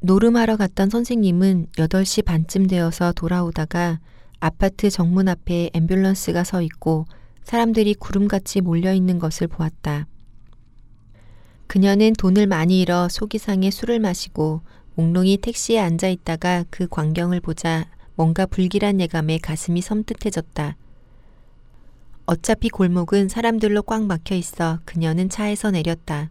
노름하러 0.00 0.56
갔던 0.56 0.90
선생님은 0.90 1.68
8시 1.76 2.24
반쯤 2.24 2.68
되어서 2.68 3.10
돌아오다가 3.12 3.98
아파트 4.38 4.90
정문 4.90 5.26
앞에 5.26 5.70
앰뷸런스가 5.74 6.44
서 6.44 6.62
있고 6.62 7.06
사람들이 7.42 7.94
구름같이 7.94 8.60
몰려 8.60 8.92
있는 8.94 9.18
것을 9.18 9.48
보았다. 9.48 10.06
그녀는 11.66 12.12
돈을 12.12 12.46
많이 12.46 12.80
잃어 12.80 13.08
속이상에 13.08 13.72
술을 13.72 13.98
마시고 13.98 14.60
몽롱이 14.94 15.38
택시에 15.38 15.80
앉아 15.80 16.08
있다가 16.08 16.64
그 16.70 16.86
광경을 16.86 17.40
보자 17.40 17.86
뭔가 18.14 18.46
불길한 18.46 19.00
예감에 19.00 19.38
가슴이 19.38 19.80
섬뜩해졌다. 19.80 20.76
어차피 22.26 22.68
골목은 22.68 23.28
사람들로 23.28 23.82
꽉 23.82 24.04
막혀 24.04 24.36
있어 24.36 24.78
그녀는 24.84 25.28
차에서 25.28 25.72
내렸다. 25.72 26.30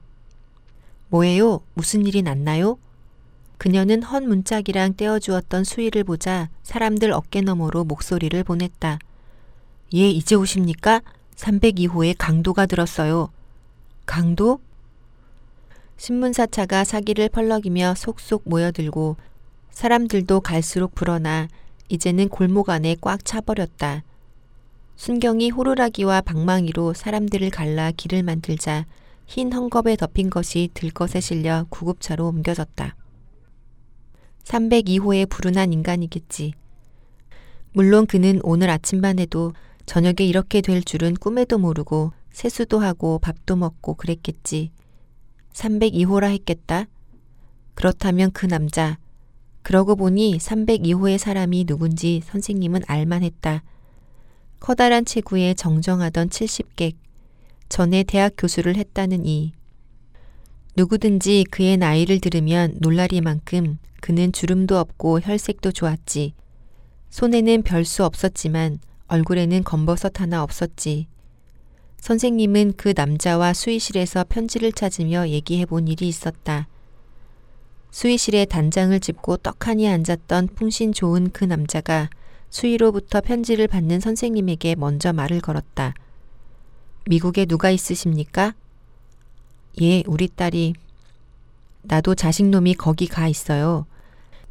뭐예요? 1.09 1.59
무슨 1.73 2.05
일이 2.05 2.21
났나요? 2.21 2.77
그녀는 3.57 4.03
헛 4.03 4.23
문짝이랑 4.23 4.95
떼어주었던 4.95 5.63
수위를 5.63 6.03
보자 6.03 6.49
사람들 6.63 7.11
어깨너머로 7.11 7.85
목소리를 7.85 8.43
보냈다. 8.43 8.99
예, 9.95 10.09
이제 10.09 10.35
오십니까? 10.35 11.01
302호에 11.35 12.15
강도가 12.17 12.65
들었어요. 12.65 13.31
강도? 14.05 14.59
신문사차가 15.97 16.83
사기를 16.83 17.29
펄럭이며 17.29 17.95
속속 17.95 18.43
모여들고 18.45 19.17
사람들도 19.71 20.41
갈수록 20.41 20.93
불어나 20.93 21.47
이제는 21.89 22.29
골목 22.29 22.69
안에 22.69 22.95
꽉 23.01 23.25
차버렸다. 23.25 24.03
순경이 24.95 25.51
호루라기와 25.51 26.21
방망이로 26.21 26.93
사람들을 26.93 27.49
갈라 27.51 27.91
길을 27.91 28.23
만들자 28.23 28.85
흰 29.25 29.49
헝겊에 29.49 29.97
덮인 29.97 30.29
것이 30.29 30.69
들것에 30.73 31.19
실려 31.19 31.65
구급차로 31.69 32.27
옮겨졌다. 32.27 32.95
302호에 34.47 35.29
불운한 35.29 35.73
인간이겠지. 35.73 36.53
물론 37.73 38.05
그는 38.05 38.39
오늘 38.43 38.69
아침반에도 38.69 39.53
저녁에 39.85 40.25
이렇게 40.25 40.61
될 40.61 40.81
줄은 40.81 41.15
꿈에도 41.15 41.57
모르고 41.57 42.13
세수도 42.31 42.79
하고 42.79 43.19
밥도 43.19 43.55
먹고 43.57 43.95
그랬겠지. 43.95 44.71
302호라 45.53 46.29
했겠다. 46.31 46.85
그렇다면 47.73 48.31
그 48.31 48.45
남자. 48.45 48.97
그러고 49.63 49.95
보니 49.95 50.37
302호의 50.37 51.17
사람이 51.17 51.65
누군지 51.65 52.21
선생님은 52.23 52.83
알만했다. 52.87 53.63
커다란 54.59 55.03
체구에 55.03 55.55
정정하던 55.55 56.29
70객. 56.29 56.95
전에 57.69 58.03
대학 58.03 58.33
교수를 58.37 58.77
했다는 58.77 59.25
이. 59.25 59.51
누구든지 60.77 61.45
그의 61.51 61.75
나이를 61.75 62.19
들으면 62.21 62.75
놀라리만큼 62.79 63.77
그는 64.01 64.31
주름도 64.31 64.77
없고 64.77 65.21
혈색도 65.21 65.71
좋았지. 65.71 66.33
손에는 67.09 67.63
별 67.63 67.85
수 67.85 68.03
없었지만 68.05 68.79
얼굴에는 69.07 69.63
검버섯 69.63 70.19
하나 70.19 70.43
없었지. 70.43 71.07
선생님은 71.99 72.73
그 72.77 72.93
남자와 72.95 73.53
수의실에서 73.53 74.25
편지를 74.29 74.71
찾으며 74.71 75.29
얘기해 75.29 75.65
본 75.65 75.87
일이 75.87 76.07
있었다. 76.07 76.67
수의실에 77.91 78.45
단장을 78.45 78.97
짚고 78.99 79.37
떡하니 79.37 79.87
앉았던 79.87 80.49
풍신 80.55 80.93
좋은 80.93 81.31
그 81.31 81.45
남자가 81.45 82.09
수의로부터 82.49 83.21
편지를 83.21 83.67
받는 83.67 83.99
선생님에게 83.99 84.75
먼저 84.75 85.13
말을 85.13 85.41
걸었다. 85.41 85.93
미국에 87.07 87.45
누가 87.45 87.71
있으십니까? 87.71 88.53
예, 89.81 90.03
우리 90.05 90.27
딸이. 90.27 90.73
나도 91.87 92.15
자식놈이 92.15 92.75
거기 92.75 93.07
가 93.07 93.27
있어요. 93.27 93.85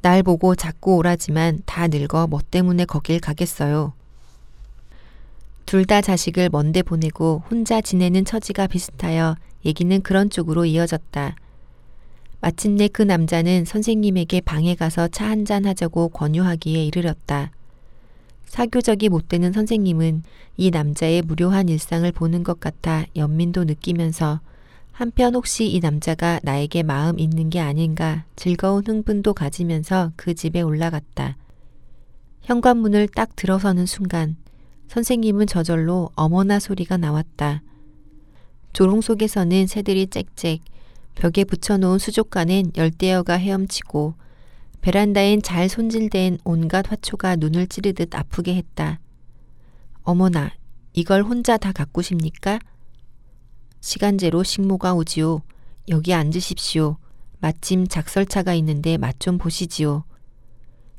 날 0.01 0.23
보고 0.23 0.55
자꾸 0.55 0.97
오라지만 0.97 1.61
다 1.67 1.87
늙어 1.89 2.27
뭐 2.27 2.41
때문에 2.51 2.85
거길 2.85 3.21
가겠어요. 3.21 3.93
둘 5.67 5.85
다 5.85 6.01
자식을 6.01 6.49
먼데 6.51 6.83
보내고 6.83 7.43
혼자 7.51 7.81
지내는 7.81 8.25
처지가 8.25 8.69
비슷하여 8.69 9.37
얘기는 9.65 10.01
그런 10.03 10.31
쪽으로 10.31 10.65
이어졌다. 10.65 11.35
마침내 12.41 12.89
그 12.89 13.03
남자는 13.03 13.65
선생님에게 13.65 14.43
방에 14.43 14.75
가서 14.75 15.09
차 15.09 15.29
한잔 15.29 15.67
하자고 15.67 16.11
권유하기에 16.11 16.85
이르렀다. 16.85 17.51
사교적이 18.47 19.09
못 19.09 19.29
되는 19.29 19.53
선생님은 19.53 20.23
이 20.57 20.71
남자의 20.71 21.23
무료한 21.23 21.69
일상을 21.69 22.11
보는 22.13 22.45
것 22.45 22.61
같아 22.61 23.05
연민도 23.17 23.65
느끼면서 23.65 24.41
한편 24.97 25.35
혹시 25.35 25.71
이 25.71 25.79
남자가 25.79 26.41
나에게 26.43 26.83
마음 26.83 27.19
있는 27.19 27.51
게 27.51 27.61
아닌가 27.61 28.25
즐거운 28.35 28.83
흥분도 28.87 29.35
가지면서 29.35 30.13
그 30.17 30.33
집에 30.33 30.63
올라갔다. 30.63 31.37
현관문을 32.41 33.09
딱 33.09 33.37
들어서는 33.37 33.85
순간 33.85 34.39
선생님은 34.89 35.49
저절로 35.49 36.09
어머나 36.15 36.59
소리가 36.59 36.97
나왔다. 36.97 37.61
조롱 38.73 39.03
속에서는 39.03 39.67
새들이 39.67 40.07
짹짹, 40.07 40.61
벽에 41.15 41.45
붙여놓은 41.45 41.99
수족관엔 41.99 42.73
열대어가 42.75 43.35
헤엄치고 43.35 44.15
베란다엔 44.81 45.43
잘 45.43 45.69
손질된 45.69 46.39
온갖 46.43 46.91
화초가 46.91 47.37
눈을 47.37 47.67
찌르듯 47.67 48.15
아프게 48.15 48.55
했다. 48.55 49.01
어머나, 50.05 50.53
이걸 50.95 51.23
혼자 51.23 51.59
다 51.59 51.73
가꾸십니까? 51.73 52.61
시간제로 53.87 54.43
식모가 54.43 54.95
오지요. 54.95 55.43
여기 55.91 56.13
앉으십시오. 56.13 56.97
마침 57.39 57.87
작설차가 57.87 58.53
있는데 58.55 58.99
맛 58.99 59.21
좀 59.21 59.39
보시지요. 59.39 60.03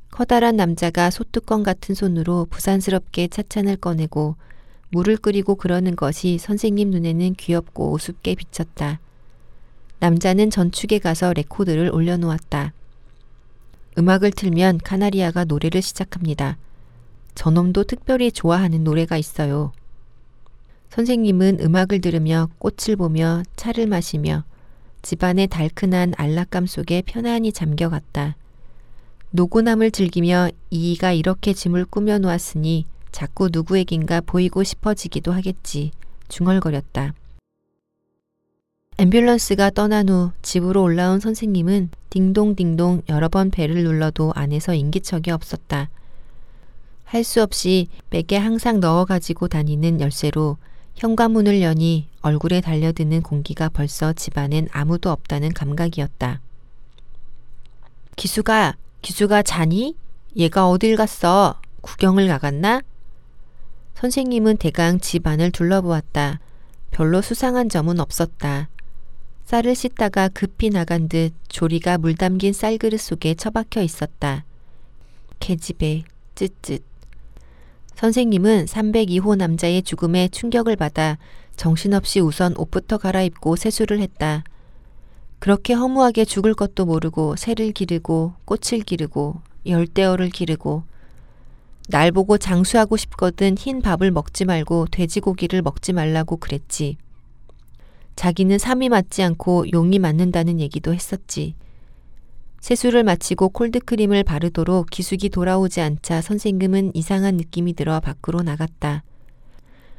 커다란 0.10 0.56
남자가 0.56 1.10
소뚜껑 1.10 1.64
같은 1.64 1.94
손으로 1.94 2.48
부산스럽게 2.50 3.28
차찬을 3.28 3.76
꺼내고 3.76 4.38
물을 4.90 5.18
끓이고 5.18 5.56
그러는 5.56 5.98
것이 5.98 6.38
선생님 6.38 6.92
눈에는 6.92 7.34
귀엽고 7.34 7.92
우습게 7.92 8.36
비쳤다. 8.36 9.02
남자는 10.00 10.50
전축에 10.50 11.00
가서 11.00 11.34
레코드를 11.34 11.94
올려놓았다. 11.94 12.72
음악을 13.98 14.32
틀면 14.32 14.78
카나리아가 14.78 15.44
노래를 15.44 15.82
시작합니다. 15.82 16.58
저놈도 17.36 17.84
특별히 17.84 18.32
좋아하는 18.32 18.86
노래가 18.86 19.18
있어요. 19.18 19.74
선생님은 20.90 21.60
음악을 21.62 22.02
들으며 22.02 22.50
꽃을 22.60 22.96
보며 22.98 23.44
차를 23.56 23.88
마시며 23.88 24.44
집안의 25.02 25.48
달큰한 25.48 26.14
안락감 26.18 26.66
속에 26.66 27.04
편안히 27.06 27.52
잠겨갔다. 27.52 28.36
노고남을 29.32 29.92
즐기며 29.92 30.50
이이가 30.72 31.12
이렇게 31.12 31.54
짐을 31.54 31.86
꾸며 31.86 32.18
놓았으니 32.18 32.86
자꾸 33.12 33.50
누구에겐가 33.52 34.22
보이고 34.22 34.64
싶어지기도 34.64 35.32
하겠지. 35.32 35.92
중얼거렸다. 36.30 37.14
앰뷸런스가 38.98 39.74
떠난 39.74 40.10
후 40.10 40.32
집으로 40.42 40.82
올라온 40.82 41.20
선생님은 41.20 41.90
딩동딩동 42.10 43.04
여러 43.10 43.30
번 43.30 43.52
벨을 43.52 43.84
눌러도 43.84 44.34
안에서 44.36 44.74
인기척이 44.74 45.30
없었다. 45.30 45.90
할 47.04 47.24
수 47.24 47.42
없이 47.42 47.88
백에 48.10 48.38
항상 48.38 48.80
넣어 48.80 49.06
가지고 49.06 49.48
다니는 49.48 50.02
열쇠로 50.02 50.58
현관문을 50.98 51.62
여니 51.62 52.08
얼굴에 52.22 52.60
달려드는 52.60 53.22
공기가 53.22 53.70
벌써 53.70 54.14
집안엔 54.14 54.68
아무도 54.72 55.12
없다는 55.12 55.54
감각이었다. 55.54 56.42
기수가, 58.16 58.76
기수가 59.04 59.44
자니? 59.44 59.96
얘가 60.36 60.68
어딜 60.68 60.96
갔어? 60.96 61.62
구경을 61.82 62.26
나갔나? 62.26 62.82
선생님은 63.94 64.58
대강 64.58 65.00
집안을 65.00 65.52
둘러보았다. 65.52 66.40
별로 66.90 67.22
수상한 67.22 67.70
점은 67.70 68.00
없었다. 68.00 68.68
쌀을 69.46 69.76
씻다가 69.76 70.30
급히 70.30 70.72
나간 70.72 71.08
듯 71.10 71.32
조리가 71.48 72.00
물 72.00 72.16
담긴 72.16 72.54
쌀그릇 72.54 73.00
속에 73.00 73.36
처박혀 73.36 73.84
있었다. 73.84 74.46
개집에 75.40 76.06
쯧쯧. 76.34 76.87
선생님은 77.98 78.66
302호 78.66 79.38
남자의 79.38 79.82
죽음에 79.82 80.28
충격을 80.28 80.76
받아 80.76 81.18
정신없이 81.56 82.20
우선 82.20 82.56
옷부터 82.56 83.00
갈아입고 83.00 83.56
세수를 83.56 84.02
했다. 84.02 84.44
그렇게 85.40 85.74
허무하게 85.74 86.24
죽을 86.26 86.54
것도 86.54 86.86
모르고 86.86 87.38
새를 87.38 87.72
기르고 87.72 88.34
꽃을 88.46 88.84
기르고 88.86 89.42
열대어를 89.66 90.30
기르고 90.30 90.84
날 91.90 92.12
보고 92.12 92.38
장수하고 92.38 92.98
싶거든 92.98 93.58
흰 93.58 93.82
밥을 93.82 94.12
먹지 94.12 94.46
말고 94.46 94.90
돼지고기를 94.92 95.64
먹지 95.64 95.92
말라고 95.92 96.38
그랬지. 96.38 96.98
자기는 98.16 98.60
삼이 98.60 98.90
맞지 98.90 99.24
않고 99.24 99.72
용이 99.74 99.98
맞는다는 99.98 100.60
얘기도 100.60 100.94
했었지. 100.94 101.56
세수를 102.60 103.04
마치고 103.04 103.50
콜드크림을 103.50 104.24
바르도록 104.24 104.90
기숙이 104.90 105.30
돌아오지 105.30 105.82
않자 105.82 106.22
선생님은 106.22 106.92
이상한 106.96 107.38
느낌이 107.38 107.74
들어 107.74 108.00
밖으로 108.00 108.42
나갔다. 108.42 109.04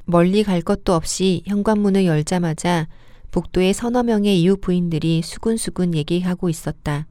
멀리 0.04 0.42
갈 0.42 0.60
것도 0.62 0.94
없이 0.94 1.42
현관문을 1.46 2.06
열자마자 2.06 2.88
복도에 3.30 3.72
서너 3.72 4.02
명의 4.02 4.40
이웃 4.40 4.60
부인들이 4.60 5.22
수군수군 5.22 5.94
얘기하고 5.94 6.48
있었다. 6.48 7.06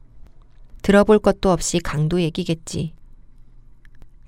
들어볼 0.82 1.18
것도 1.20 1.50
없이 1.50 1.78
강도 1.78 2.20
얘기겠지. 2.20 2.92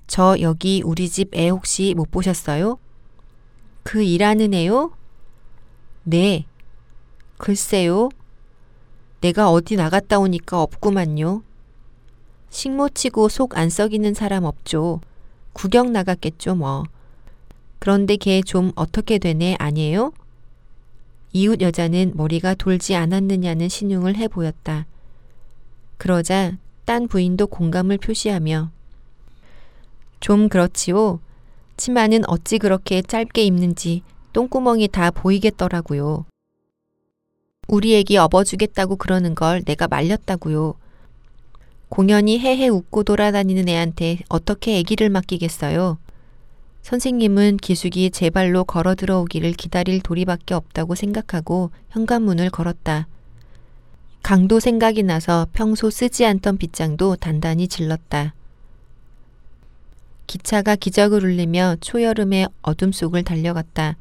저 0.07 0.37
여기 0.41 0.81
우리 0.85 1.07
집 1.09 1.35
애 1.35 1.49
혹시 1.49 1.93
못 1.95 2.11
보셨어요? 2.11 2.77
그 3.83 4.03
일하는 4.03 4.53
애요? 4.53 4.91
네. 6.03 6.45
글쎄요. 7.37 8.09
내가 9.21 9.51
어디 9.51 9.75
나갔다 9.75 10.19
오니까 10.19 10.61
없구만요. 10.61 11.43
식모치고 12.49 13.29
속 13.29 13.55
안 13.57 13.69
썩이는 13.69 14.13
사람 14.13 14.43
없죠. 14.43 14.99
구경 15.53 15.91
나갔겠죠, 15.93 16.55
뭐. 16.55 16.83
그런데 17.79 18.15
걔 18.17 18.41
좀 18.41 18.71
어떻게 18.75 19.17
되네, 19.19 19.55
아니에요? 19.59 20.11
이웃 21.33 21.61
여자는 21.61 22.13
머리가 22.15 22.55
돌지 22.55 22.95
않았느냐는 22.95 23.69
신용을 23.69 24.15
해 24.17 24.27
보였다. 24.27 24.85
그러자 25.97 26.57
딴 26.85 27.07
부인도 27.07 27.47
공감을 27.47 27.99
표시하며 27.99 28.69
좀 30.19 30.49
그렇지요. 30.49 31.19
치마는 31.77 32.27
어찌 32.29 32.57
그렇게 32.57 33.01
짧게 33.01 33.43
입는지 33.43 34.03
똥구멍이 34.33 34.89
다 34.89 35.09
보이겠더라고요. 35.11 36.25
우리 37.71 37.95
애기 37.95 38.17
업어주겠다고 38.17 38.97
그러는 38.97 39.33
걸 39.33 39.63
내가 39.63 39.87
말렸다고요. 39.87 40.73
공연히 41.87 42.37
헤헤 42.37 42.67
웃고 42.67 43.03
돌아다니는 43.03 43.69
애한테 43.69 44.19
어떻게 44.27 44.77
애기를 44.79 45.09
맡기겠어요? 45.09 45.97
선생님은 46.81 47.55
기숙이 47.57 48.11
제 48.11 48.29
발로 48.29 48.65
걸어 48.65 48.93
들어오기를 48.93 49.53
기다릴 49.53 50.01
도리밖에 50.01 50.53
없다고 50.53 50.95
생각하고 50.95 51.71
현관문을 51.91 52.49
걸었다. 52.49 53.07
강도 54.21 54.59
생각이 54.59 55.03
나서 55.03 55.47
평소 55.53 55.89
쓰지 55.89 56.25
않던 56.25 56.57
빗장도 56.57 57.15
단단히 57.21 57.69
질렀다. 57.69 58.33
기차가 60.27 60.75
기적을 60.75 61.23
울리며 61.23 61.77
초여름의 61.79 62.49
어둠 62.63 62.91
속을 62.91 63.23
달려갔다. 63.23 63.95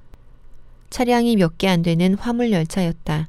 차량이 0.90 1.36
몇 1.36 1.56
개 1.56 1.68
안 1.68 1.82
되는 1.82 2.14
화물 2.14 2.50
열차였다. 2.50 3.28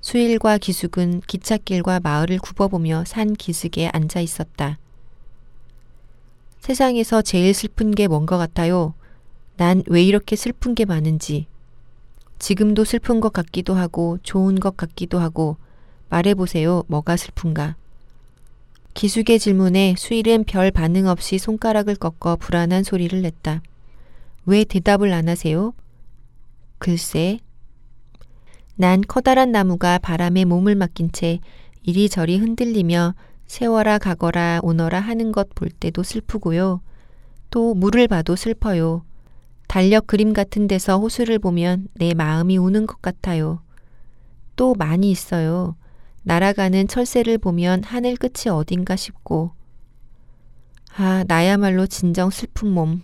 수일과 0.00 0.58
기숙은 0.58 1.20
기찻길과 1.26 2.00
마을을 2.00 2.38
굽어보며 2.38 3.04
산 3.06 3.34
기슭에 3.34 3.88
앉아 3.92 4.20
있었다. 4.20 4.78
세상에서 6.60 7.22
제일 7.22 7.54
슬픈 7.54 7.90
게 7.94 8.06
뭔 8.08 8.26
것 8.26 8.38
같아요? 8.38 8.94
난 9.56 9.82
왜 9.88 10.02
이렇게 10.02 10.36
슬픈 10.36 10.74
게 10.74 10.84
많은지. 10.84 11.46
지금도 12.38 12.84
슬픈 12.84 13.20
것 13.20 13.32
같기도 13.32 13.74
하고 13.74 14.18
좋은 14.22 14.54
것 14.58 14.76
같기도 14.76 15.18
하고 15.18 15.56
말해보세요. 16.08 16.84
뭐가 16.86 17.16
슬픈가? 17.16 17.76
기숙의 18.94 19.38
질문에 19.38 19.94
수일은 19.98 20.44
별 20.44 20.70
반응 20.70 21.06
없이 21.06 21.38
손가락을 21.38 21.94
꺾어 21.96 22.36
불안한 22.36 22.82
소리를 22.82 23.20
냈다. 23.22 23.62
왜 24.46 24.64
대답을 24.64 25.12
안 25.12 25.28
하세요? 25.28 25.74
글쎄. 26.78 27.38
난 28.80 29.02
커다란 29.06 29.52
나무가 29.52 29.98
바람에 29.98 30.46
몸을 30.46 30.74
맡긴 30.74 31.12
채 31.12 31.40
이리저리 31.82 32.38
흔들리며 32.38 33.14
세워라 33.46 33.98
가거라 33.98 34.60
오너라 34.62 35.00
하는 35.00 35.32
것 35.32 35.50
볼 35.54 35.68
때도 35.68 36.02
슬프고요. 36.02 36.80
또 37.50 37.74
물을 37.74 38.08
봐도 38.08 38.36
슬퍼요. 38.36 39.04
달력 39.68 40.06
그림 40.06 40.32
같은 40.32 40.66
데서 40.66 40.98
호수를 40.98 41.38
보면 41.38 41.88
내 41.92 42.14
마음이 42.14 42.56
우는 42.56 42.86
것 42.86 43.02
같아요. 43.02 43.60
또 44.56 44.74
많이 44.74 45.10
있어요. 45.10 45.76
날아가는 46.22 46.88
철새를 46.88 47.36
보면 47.36 47.84
하늘 47.84 48.16
끝이 48.16 48.48
어딘가 48.50 48.96
싶고. 48.96 49.50
아, 50.96 51.22
나야말로 51.28 51.86
진정 51.86 52.30
슬픈 52.30 52.70
몸. 52.70 53.02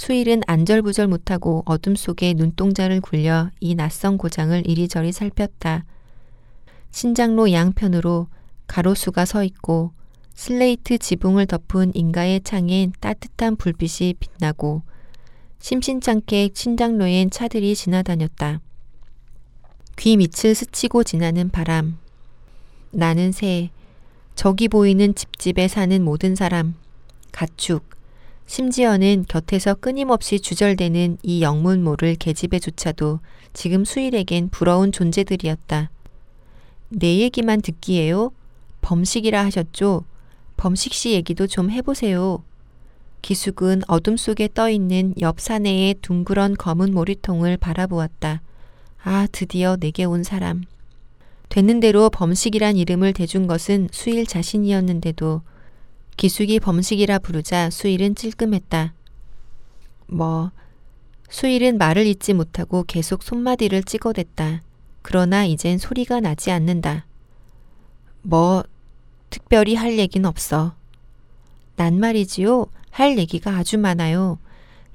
수일은 0.00 0.40
안절부절 0.46 1.08
못하고 1.08 1.62
어둠 1.66 1.94
속에 1.94 2.32
눈동자를 2.32 3.02
굴려 3.02 3.50
이 3.60 3.74
낯선 3.74 4.16
고장을 4.16 4.66
이리저리 4.66 5.12
살폈다. 5.12 5.84
신장로 6.90 7.52
양편으로 7.52 8.28
가로수가 8.66 9.26
서 9.26 9.44
있고 9.44 9.92
슬레이트 10.32 10.96
지붕을 10.96 11.44
덮은 11.44 11.92
인가의 11.94 12.40
창엔 12.44 12.94
따뜻한 12.98 13.56
불빛이 13.56 14.14
빛나고 14.14 14.80
심심찮게 15.58 16.52
신장로엔 16.54 17.28
차들이 17.28 17.74
지나다녔다. 17.74 18.62
귀 19.98 20.16
밑을 20.16 20.54
스치고 20.54 21.04
지나는 21.04 21.50
바람, 21.50 21.98
나는 22.90 23.32
새, 23.32 23.68
저기 24.34 24.66
보이는 24.68 25.14
집집에 25.14 25.68
사는 25.68 26.02
모든 26.02 26.34
사람, 26.36 26.74
가축, 27.32 27.99
심지어는 28.50 29.26
곁에서 29.28 29.74
끊임없이 29.74 30.40
주절되는 30.40 31.18
이 31.22 31.40
영문 31.40 31.84
모를 31.84 32.16
계집애조차도 32.16 33.20
지금 33.52 33.84
수일에겐 33.84 34.48
부러운 34.48 34.90
존재들이었다. 34.90 35.88
내 36.88 37.18
얘기만 37.18 37.62
듣기에요? 37.62 38.32
범식이라 38.80 39.44
하셨죠? 39.44 40.04
범식 40.56 40.94
씨 40.94 41.12
얘기도 41.12 41.46
좀 41.46 41.70
해보세요. 41.70 42.42
기숙은 43.22 43.82
어둠 43.86 44.16
속에 44.16 44.48
떠있는 44.52 45.14
옆 45.20 45.38
사내의 45.38 45.94
둥그런 46.02 46.56
검은 46.56 46.92
모리통을 46.92 47.56
바라보았다. 47.56 48.42
아, 49.04 49.28
드디어 49.30 49.76
내게 49.76 50.02
온 50.02 50.24
사람. 50.24 50.64
되는 51.50 51.78
대로 51.78 52.10
범식이란 52.10 52.76
이름을 52.78 53.12
대준 53.12 53.46
것은 53.46 53.90
수일 53.92 54.26
자신이었는데도 54.26 55.42
기숙이 56.20 56.60
범식이라 56.60 57.20
부르자 57.20 57.70
수일은 57.70 58.14
찔끔했다. 58.14 58.92
뭐, 60.06 60.50
수일은 61.30 61.78
말을 61.78 62.06
잇지 62.06 62.34
못하고 62.34 62.84
계속 62.86 63.22
손마디를 63.22 63.82
찍어댔다. 63.82 64.60
그러나 65.00 65.46
이젠 65.46 65.78
소리가 65.78 66.20
나지 66.20 66.50
않는다. 66.50 67.06
뭐, 68.20 68.62
특별히 69.30 69.74
할 69.74 69.98
얘긴 69.98 70.26
없어. 70.26 70.74
난 71.76 71.98
말이지요. 71.98 72.66
할 72.90 73.16
얘기가 73.16 73.56
아주 73.56 73.78
많아요. 73.78 74.38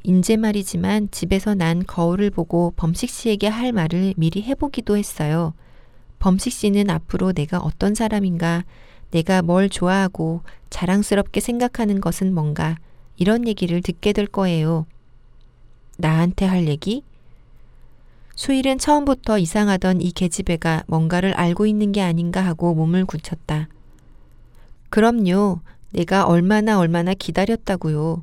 인제 0.04 0.38
말이지만 0.38 1.10
집에서 1.10 1.56
난 1.56 1.83
거울을 1.88 2.30
보고 2.30 2.71
범식 2.75 3.10
씨에게 3.10 3.48
할 3.48 3.71
말을 3.71 4.13
미리 4.16 4.44
해보기도 4.44 4.95
했어요. 4.95 5.56
범식 6.19 6.54
씨는 6.54 6.92
앞으로 6.92 7.33
내가 7.33 7.57
어떤 7.57 7.95
사람인가, 7.95 8.63
내가 9.15 9.41
뭘 9.41 9.69
좋아하고 9.69 10.41
자랑스럽게 10.69 11.40
생각하는 11.40 12.01
것은 12.01 12.33
뭔가, 12.33 12.78
이런 13.16 13.47
얘기를 13.47 13.81
듣게 13.81 14.11
될 14.11 14.28
거예요. 14.28 14.85
나한테 15.97 16.45
할 16.45 16.68
얘기? 16.68 17.01
수일은 18.35 18.78
처음부터 18.78 19.37
이상하던 19.37 20.01
이 20.01 20.11
계집애가 20.11 20.83
뭔가를 20.87 21.33
알고 21.33 21.66
있는 21.66 21.94
게 21.94 22.01
아닌가 22.01 22.42
하고 22.42 22.73
몸을 22.73 23.06
굳혔다. 23.06 23.69
그럼요. 24.90 25.61
내가 25.94 26.25
얼마나 26.25 26.78
얼마나 26.78 27.13
기다렸다고요. 27.13 28.21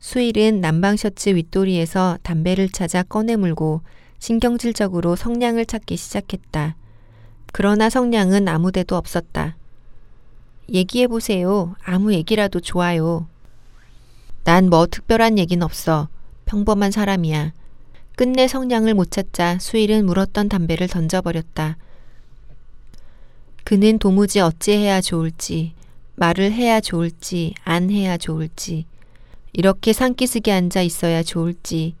수일은 0.00 0.60
남방 0.60 0.96
셔츠 0.96 1.28
윗도리에서 1.28 2.18
담배를 2.24 2.70
찾아 2.70 3.04
꺼내 3.04 3.36
물고 3.36 3.82
신경질적으로 4.18 5.14
성냥을 5.14 5.64
찾기 5.64 5.96
시작했다. 5.96 6.74
그러나 7.52 7.88
성냥은 7.88 8.48
아무데도 8.48 8.96
없었다. 8.96 9.54
얘기해 10.68 11.06
보세요. 11.08 11.74
아무 11.84 12.12
얘기라도 12.14 12.60
좋아요. 12.60 13.26
난 14.44 14.68
뭐 14.68 14.86
특별한 14.86 15.38
얘긴 15.38 15.62
없어. 15.62 16.08
평범한 16.46 16.90
사람이야. 16.90 17.52
끝내 18.16 18.46
성냥을 18.46 18.94
못 18.94 19.10
찾자 19.10 19.58
수일은 19.58 20.04
물었던 20.06 20.48
담배를 20.48 20.88
던져버렸다. 20.88 21.76
그는 23.64 23.98
도무지 23.98 24.40
어찌해야 24.40 25.00
좋을지, 25.00 25.72
말을 26.16 26.52
해야 26.52 26.80
좋을지, 26.80 27.54
안 27.64 27.90
해야 27.90 28.16
좋을지, 28.16 28.86
이렇게 29.52 29.92
산기슭에 29.92 30.52
앉아 30.52 30.82
있어야 30.82 31.22
좋을지, 31.22 31.94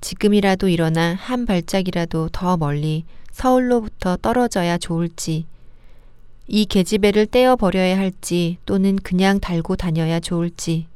지금이라도 0.00 0.68
일어나 0.68 1.14
한 1.14 1.46
발짝이라도 1.46 2.28
더 2.30 2.56
멀리 2.56 3.04
서울로부터 3.30 4.16
떨어져야 4.16 4.76
좋을지, 4.76 5.46
이 6.46 6.66
계집애를 6.66 7.26
떼어버려야 7.26 7.98
할지 7.98 8.58
또는 8.66 8.96
그냥 8.96 9.40
달고 9.40 9.76
다녀야 9.76 10.20
좋을지. 10.20 10.86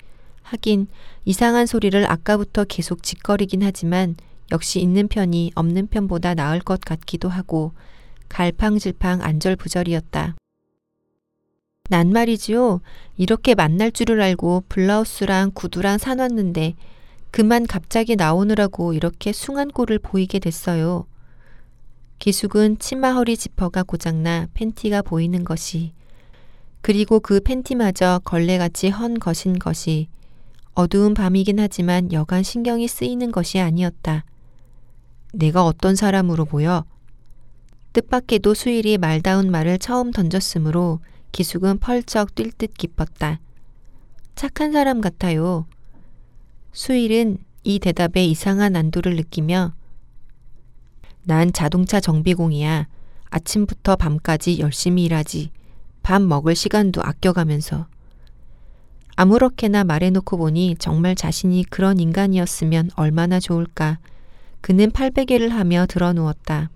하긴 0.43 0.88
이상한 1.25 1.67
소리를 1.67 2.11
아까부터 2.11 2.64
계속 2.64 3.02
짓거리긴 3.02 3.62
하지만 3.62 4.17
역시 4.50 4.81
있는 4.81 5.09
편이 5.09 5.52
없는 5.55 5.88
편보다 5.88 6.35
나을 6.35 6.61
것 6.61 6.81
같기도 6.81 7.28
하고 7.28 7.73
갈팡질팡 8.28 9.23
안절부절이었다. 9.23 10.37
난 11.90 12.12
말이지요. 12.12 12.83
이렇게 13.17 13.55
만날 13.55 13.90
줄을 13.90 14.21
알고 14.21 14.64
블라우스랑 14.69 15.52
구두랑 15.55 15.97
사놨는데 15.99 16.75
그만 17.31 17.67
갑자기 17.67 18.17
나오느라고 18.17 18.93
이렇게 18.93 19.33
숭한 19.33 19.71
꼴을 19.71 19.99
보이게 19.99 20.38
됐어요. 20.38 21.07
기숙은 22.18 22.78
치마 22.78 23.12
허리 23.12 23.37
지퍼가 23.37 23.84
고장나 23.84 24.48
팬티가 24.54 25.02
보이는 25.02 25.44
것이 25.44 25.92
그리고 26.80 27.20
그 27.20 27.40
팬티마저 27.40 28.20
걸레같이 28.25 28.88
헌 28.88 29.18
것인 29.18 29.58
것이 29.58 30.08
어두운 30.75 31.14
밤이긴 31.14 31.58
하지만 31.58 32.12
여간 32.12 32.42
신경이 32.42 32.88
쓰이는 32.88 33.32
것이 33.32 33.58
아니었다. 33.58 34.25
내가 35.32 35.64
어떤 35.64 35.94
사람으로 35.94 36.44
보여? 36.44 36.84
뜻밖에도 37.92 38.54
수일이 38.54 38.96
말다운 38.96 39.50
말을 39.50 39.78
처음 39.78 40.12
던졌으므로 40.12 41.00
기숙은 41.32 41.78
펄쩍 41.78 42.34
뛸 42.34 42.56
듯 42.56 42.75
기뻤다. 42.75 43.40
착한 44.34 44.72
사람 44.72 45.00
같아요. 45.00 45.66
수일은 46.72 47.38
이 47.64 47.78
대답에 47.80 48.25
이상한 48.25 48.76
안도를 48.76 49.16
느끼며 49.16 49.72
난 51.28 51.52
자동차 51.52 52.00
정비공이야. 52.00 52.88
아침부터 53.28 53.97
밤까지 53.97 54.61
열심히 54.61 55.04
일하지. 55.04 55.50
밥 56.02 56.23
먹을 56.23 56.56
시간도 56.56 57.02
아껴가면서. 57.02 57.87
아무렇게나 59.14 59.85
말해놓고 59.85 60.38
보니 60.38 60.76
정말 60.78 61.14
자신이 61.14 61.64
그런 61.68 62.00
인간이었으면 62.00 62.92
얼마나 62.94 63.40
좋을까. 63.40 63.99
그는 64.62 64.90
팔베개를 64.90 65.50
하며 65.50 65.85
드러누웠다. 65.85 66.70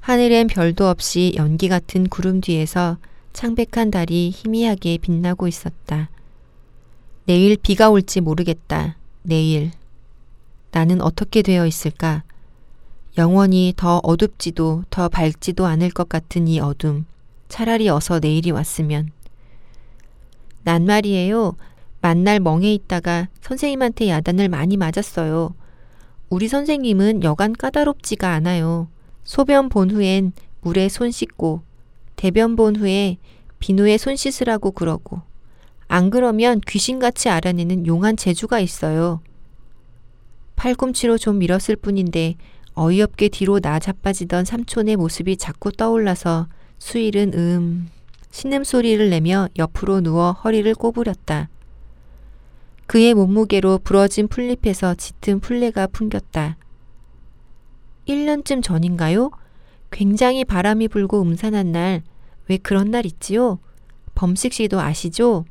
하늘엔 0.00 0.46
별도 0.46 0.88
없이 0.88 1.34
연기 1.36 1.68
같은 1.68 2.08
구름 2.08 2.40
뒤에서 2.40 2.96
창백한 3.34 3.90
달이 3.90 4.30
희미하게 4.30 4.96
빛나고 4.96 5.46
있었다. 5.46 6.08
내일 7.26 7.58
비가 7.58 7.90
올지 7.90 8.22
모르겠다. 8.22 8.96
내일. 9.20 9.72
나는 10.70 11.02
어떻게 11.02 11.42
되어 11.42 11.66
있을까? 11.66 12.22
영원히 13.18 13.74
더 13.76 14.00
어둡지도 14.02 14.84
더 14.88 15.08
밝지도 15.10 15.66
않을 15.66 15.90
것 15.90 16.08
같은 16.08 16.48
이 16.48 16.60
어둠. 16.60 17.04
차라리 17.48 17.88
어서 17.90 18.18
내일이 18.18 18.50
왔으면. 18.50 19.10
난 20.62 20.86
말이에요. 20.86 21.56
만날 22.00 22.40
멍에 22.40 22.72
있다가 22.72 23.28
선생님한테 23.42 24.08
야단을 24.08 24.48
많이 24.48 24.78
맞았어요. 24.78 25.54
우리 26.30 26.48
선생님은 26.48 27.22
여간 27.22 27.52
까다롭지가 27.52 28.30
않아요. 28.30 28.88
소변 29.24 29.68
본 29.68 29.90
후엔 29.90 30.32
물에 30.62 30.88
손 30.88 31.10
씻고, 31.10 31.60
대변 32.16 32.56
본 32.56 32.76
후에 32.76 33.18
비누에 33.58 33.98
손 33.98 34.16
씻으라고 34.16 34.70
그러고, 34.70 35.20
안 35.86 36.08
그러면 36.08 36.62
귀신같이 36.66 37.28
알아내는 37.28 37.86
용한 37.86 38.16
재주가 38.16 38.58
있어요. 38.58 39.20
팔꿈치로 40.56 41.18
좀 41.18 41.38
밀었을 41.38 41.76
뿐인데 41.76 42.36
어이없게 42.74 43.28
뒤로 43.28 43.60
나 43.60 43.78
자빠지던 43.78 44.44
삼촌의 44.44 44.96
모습이 44.96 45.36
자꾸 45.36 45.72
떠올라서 45.72 46.48
수일은 46.78 47.32
음 47.34 47.88
신음소리를 48.30 49.10
내며 49.10 49.48
옆으로 49.58 50.00
누워 50.00 50.32
허리를 50.32 50.74
꼬부렸다. 50.74 51.48
그의 52.86 53.14
몸무게로 53.14 53.78
부러진 53.78 54.28
풀잎에서 54.28 54.94
짙은 54.94 55.40
풀레가 55.40 55.86
풍겼다. 55.86 56.56
1년쯤 58.08 58.62
전인가요? 58.62 59.30
굉장히 59.90 60.44
바람이 60.44 60.88
불고 60.88 61.22
음산한 61.22 61.72
날, 61.72 62.02
왜 62.48 62.56
그런 62.56 62.90
날 62.90 63.06
있지요? 63.06 63.58
범식 64.14 64.52
씨도 64.52 64.80
아시죠? 64.80 65.44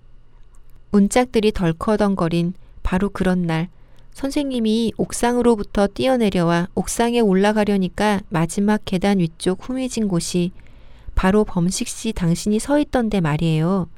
문짝들이 0.91 1.51
덜커덩거린 1.51 2.53
바로 2.83 3.09
그런 3.09 3.43
날, 3.43 3.69
선생님이 4.13 4.93
옥상으로부터 4.97 5.87
뛰어내려와 5.87 6.67
옥상에 6.75 7.19
올라가려니까 7.19 8.21
마지막 8.29 8.81
계단 8.85 9.19
위쪽 9.19 9.67
후미진 9.67 10.07
곳이 10.07 10.51
바로 11.15 11.43
범식 11.43 11.87
씨 11.87 12.13
당신이 12.13 12.59
서 12.59 12.79
있던데 12.79 13.21
말이에요. 13.21 13.89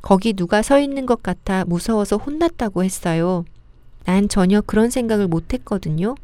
거기 0.00 0.32
누가 0.32 0.62
서 0.62 0.80
있는 0.80 1.06
것 1.06 1.22
같아 1.22 1.64
무서워서 1.64 2.16
혼났다고 2.16 2.82
했어요. 2.84 3.44
난 4.04 4.28
전혀 4.28 4.60
그런 4.60 4.90
생각을 4.90 5.28
못 5.28 5.52
했거든요. 5.54 6.14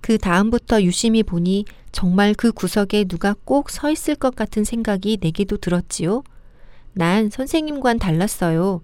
그 0.00 0.18
다음부터 0.18 0.82
유심히 0.82 1.22
보니 1.24 1.64
정말 1.90 2.34
그 2.34 2.52
구석에 2.52 3.04
누가 3.04 3.34
꼭 3.44 3.70
서 3.70 3.90
있을 3.90 4.14
것 4.14 4.36
같은 4.36 4.62
생각이 4.62 5.18
내게도 5.20 5.56
들었지요. 5.56 6.22
난 6.92 7.30
선생님과는 7.30 7.98
달랐어요. 7.98 8.82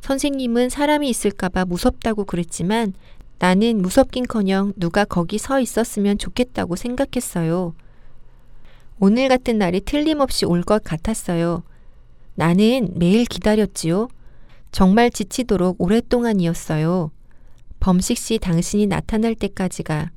선생님은 0.00 0.68
사람이 0.68 1.08
있을까봐 1.08 1.66
무섭다고 1.66 2.24
그랬지만 2.24 2.94
나는 3.42 3.82
무섭긴커녕 3.82 4.72
누가 4.76 5.04
거기 5.04 5.36
서 5.36 5.58
있었으면 5.58 6.16
좋겠다고 6.16 6.76
생각했어요. 6.76 7.74
오늘 9.00 9.28
같은 9.28 9.58
날이 9.58 9.80
틀림없이 9.80 10.44
올 10.46 10.62
것 10.62 10.84
같았어요. 10.84 11.64
나는 12.36 12.90
매일 12.94 13.24
기다렸지요. 13.24 14.06
정말 14.70 15.10
지치도록 15.10 15.80
오랫동안이었어요. 15.80 17.10
범식 17.80 18.16
씨 18.16 18.38
당신이 18.38 18.86
나타날 18.86 19.34
때까지가. 19.34 20.12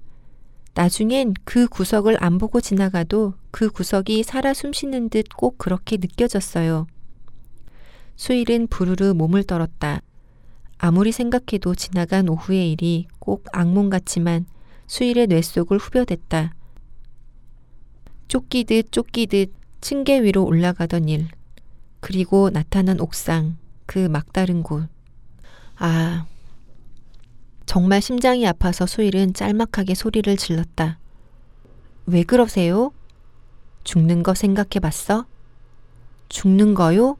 나중엔 0.75 1.33
그 1.45 1.67
구석을 1.67 2.17
안 2.23 2.37
보고 2.37 2.61
지나가도 2.61 3.33
그 3.49 3.69
구석이 3.71 4.21
살아 4.21 4.53
숨쉬는 4.53 5.09
듯 5.09 5.29
꼭 5.35 5.57
그렇게 5.57 5.97
느껴졌어요. 5.97 6.85
수일은 8.17 8.67
부르르 8.67 9.13
몸을 9.13 9.45
떨었다. 9.45 10.01
아무리 10.85 11.11
생각해도 11.11 11.73
지나간 11.73 12.29
오후의 12.29 12.71
일이 12.71 13.07
꼭 13.17 13.47
악몽 13.53 13.89
같지만 13.89 14.45
수일의 14.85 15.25
뇌 15.25 15.41
속을 15.41 15.79
후벼댔다. 15.79 16.53
쫓기듯 18.27 18.91
쫓기듯 18.91 19.51
층계 19.81 20.21
위로 20.21 20.45
올라가던 20.45 21.09
일. 21.09 21.27
그리고 22.01 22.51
나타난 22.51 22.99
옥상, 22.99 23.57
그 23.87 23.97
막다른 23.97 24.61
곳. 24.61 24.87
아, 25.77 26.27
정말 27.65 27.99
심장이 27.99 28.45
아파서 28.45 28.85
수일은 28.85 29.33
짤막하게 29.33 29.95
소리를 29.95 30.37
질렀다. 30.37 30.99
왜 32.05 32.21
그러세요? 32.21 32.93
죽는 33.85 34.21
거 34.21 34.35
생각해 34.35 34.79
봤어? 34.79 35.25
죽는 36.29 36.75
거요? 36.75 37.17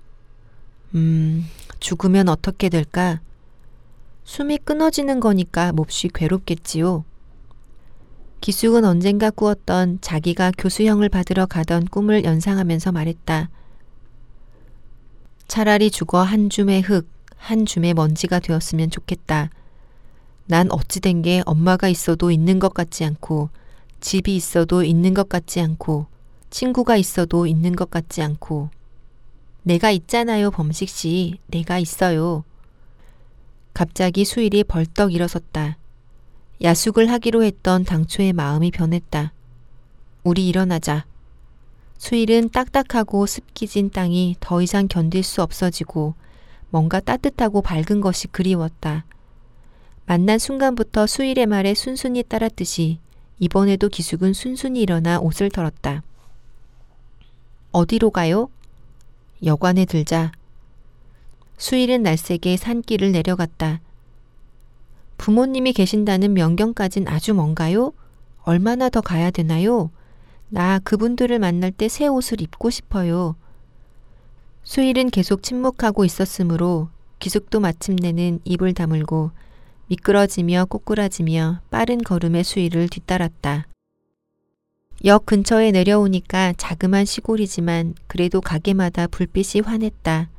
음, 0.93 1.43
죽으면 1.79 2.29
어떻게 2.29 2.69
될까? 2.69 3.21
숨이 4.25 4.57
끊어지는 4.57 5.19
거니까 5.19 5.71
몹시 5.71 6.09
괴롭겠지요. 6.09 7.05
기숙은 8.41 8.83
언젠가 8.83 9.29
꾸었던 9.29 9.99
자기가 10.01 10.51
교수형을 10.57 11.09
받으러 11.09 11.45
가던 11.45 11.85
꿈을 11.85 12.25
연상하면서 12.25 12.91
말했다. 12.91 13.49
차라리 15.47 15.91
죽어 15.91 16.23
한 16.23 16.49
줌의 16.49 16.81
흙, 16.81 17.07
한 17.37 17.65
줌의 17.67 17.93
먼지가 17.93 18.39
되었으면 18.39 18.89
좋겠다. 18.89 19.51
난 20.47 20.71
어찌된 20.71 21.21
게 21.21 21.43
엄마가 21.45 21.87
있어도 21.87 22.31
있는 22.31 22.57
것 22.57 22.73
같지 22.73 23.05
않고, 23.05 23.49
집이 23.99 24.35
있어도 24.35 24.83
있는 24.83 25.13
것 25.13 25.29
같지 25.29 25.61
않고, 25.61 26.07
친구가 26.49 26.97
있어도 26.97 27.45
있는 27.45 27.75
것 27.75 27.91
같지 27.91 28.23
않고, 28.23 28.69
내가 29.61 29.91
있잖아요, 29.91 30.49
범식 30.51 30.89
씨. 30.89 31.39
내가 31.47 31.77
있어요. 31.79 32.43
갑자기 33.75 34.23
수일이 34.23 34.63
벌떡 34.63 35.13
일어섰다. 35.13 35.77
야숙을 36.63 37.11
하기로 37.11 37.43
했던 37.43 37.83
당초의 37.83 38.31
마음이 38.31 38.71
변했다. 38.71 39.33
우리 40.23 40.47
일어나자. 40.47 41.05
수일은 41.97 42.51
딱딱하고 42.51 43.25
습기 43.25 43.67
진 43.67 43.89
땅이 43.89 44.37
더 44.39 44.61
이상 44.61 44.87
견딜 44.87 45.23
수 45.23 45.41
없어지고 45.41 46.15
뭔가 46.69 47.01
따뜻하고 47.01 47.61
밝은 47.61 47.99
것이 47.99 48.27
그리웠다. 48.27 49.03
만난 50.05 50.39
순간부터 50.39 51.05
수일의 51.05 51.45
말에 51.45 51.73
순순히 51.73 52.23
따랐듯이 52.23 52.99
이번에도 53.39 53.89
기숙은 53.89 54.31
순순히 54.31 54.83
일어나 54.83 55.19
옷을 55.19 55.49
털었다. 55.49 56.01
어디로 57.73 58.11
가요? 58.11 58.49
여관에 59.43 59.83
들자. 59.83 60.31
수일은 61.57 62.03
날쌔게 62.03 62.57
산길을 62.57 63.11
내려갔다. 63.11 63.81
부모님이 65.17 65.73
계신다는 65.73 66.33
명경까진 66.33 67.07
아주 67.07 67.33
먼가요? 67.33 67.93
얼마나 68.43 68.89
더 68.89 69.01
가야 69.01 69.31
되나요? 69.31 69.89
나 70.49 70.79
그분들을 70.79 71.39
만날 71.39 71.71
때 71.71 71.87
새 71.87 72.07
옷을 72.07 72.41
입고 72.41 72.69
싶어요. 72.69 73.35
수일은 74.63 75.09
계속 75.09 75.43
침묵하고 75.43 76.05
있었으므로 76.05 76.89
기숙도 77.19 77.59
마침내는 77.59 78.39
입을 78.43 78.73
다물고 78.73 79.31
미끄러지며 79.87 80.65
꼬꾸라지며 80.65 81.61
빠른 81.69 81.99
걸음의 81.99 82.43
수일을 82.43 82.89
뒤따랐다. 82.89 83.67
역 85.05 85.25
근처에 85.25 85.71
내려오니까 85.71 86.53
자그만 86.57 87.05
시골이지만 87.05 87.95
그래도 88.07 88.41
가게마다 88.41 89.07
불빛이 89.07 89.61
환했다. 89.63 90.29